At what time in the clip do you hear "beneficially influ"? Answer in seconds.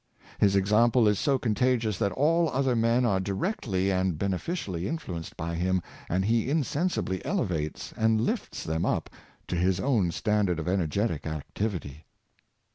4.17-5.17